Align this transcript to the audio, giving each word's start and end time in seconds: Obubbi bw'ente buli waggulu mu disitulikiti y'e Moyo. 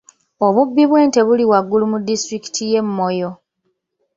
Obubbi 0.45 0.83
bw'ente 0.89 1.19
buli 1.27 1.43
waggulu 1.51 1.85
mu 1.91 1.97
disitulikiti 2.07 2.61
y'e 2.71 2.81
Moyo. 2.95 3.29